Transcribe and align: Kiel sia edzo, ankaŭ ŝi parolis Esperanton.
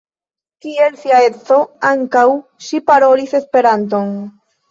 Kiel 0.65 0.95
sia 1.01 1.19
edzo, 1.25 1.57
ankaŭ 1.91 2.25
ŝi 2.69 2.81
parolis 2.87 3.37
Esperanton. 3.43 4.09